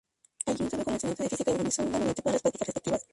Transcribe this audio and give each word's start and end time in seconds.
Allí 0.47 0.63
introdujo 0.63 0.89
la 0.89 0.95
enseñanza 0.95 1.23
de 1.23 1.29
Física 1.29 1.51
y 1.51 1.53
organizó 1.53 1.83
un 1.83 1.91
gabinete 1.91 2.23
para 2.23 2.33
las 2.33 2.41
prácticas 2.41 2.67
respectivas. 2.69 3.05